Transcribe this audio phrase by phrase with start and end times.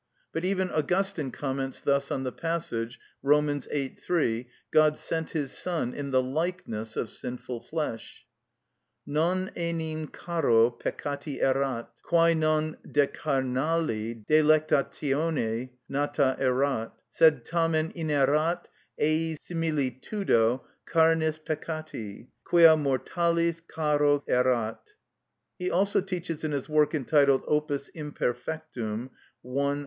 [0.33, 3.59] But even Augustine comments thus on the passage, Rom.
[3.61, 3.89] viii.
[3.89, 8.25] 3, "God sent his Son in the likeness of sinful flesh:"
[9.07, 18.65] "_Non enim caro peccati erat, quæ non de carnali delectatione nata erat: sed tamen inerat
[18.97, 20.61] ei similitudo
[20.91, 24.79] carnis peccati, quia mortalis caro erat_" (Liber 83, quæst.
[24.79, 24.81] qu.
[24.81, 24.91] 66).
[25.59, 29.11] He also teaches in his work entitled "Opus Imperfectum,"
[29.45, 29.79] i.